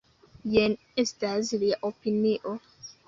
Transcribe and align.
Jen 0.53 0.73
estas 1.05 1.53
lia 1.65 1.79
opinio. 1.91 2.57